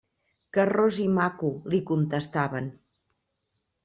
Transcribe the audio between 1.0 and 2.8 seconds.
i maco», li contestaven.